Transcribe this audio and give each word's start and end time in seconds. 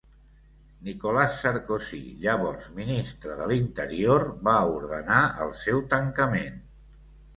Nicolas 0.85 1.35
Sarkozy, 1.41 1.99
llavors 2.23 2.65
ministre 2.79 3.37
de 3.41 3.49
l'Interior, 3.51 4.27
va 4.49 4.57
ordenar 4.79 5.23
el 5.47 5.55
seu 5.67 5.87
tancament. 5.97 6.63